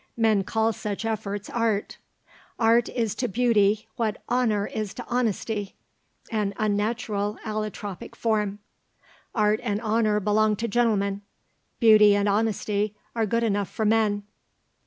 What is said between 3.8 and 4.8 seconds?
what honour